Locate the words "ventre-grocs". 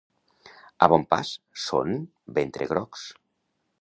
2.39-3.05